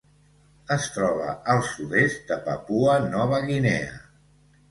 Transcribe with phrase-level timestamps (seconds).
[0.75, 3.95] Es troba al sud-est de Papua Nova Guinea.